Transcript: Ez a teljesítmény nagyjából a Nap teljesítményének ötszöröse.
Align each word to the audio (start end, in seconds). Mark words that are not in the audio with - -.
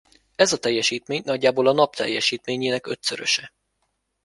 Ez 0.35 0.53
a 0.53 0.57
teljesítmény 0.57 1.21
nagyjából 1.25 1.67
a 1.67 1.73
Nap 1.73 1.95
teljesítményének 1.95 2.87
ötszöröse. 2.87 3.53